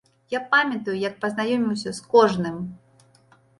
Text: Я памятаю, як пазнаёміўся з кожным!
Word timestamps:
Я 0.33 0.39
памятаю, 0.53 0.95
як 1.09 1.19
пазнаёміўся 1.27 1.95
з 1.99 2.11
кожным! 2.17 2.59